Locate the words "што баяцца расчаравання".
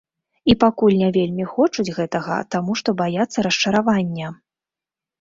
2.83-4.37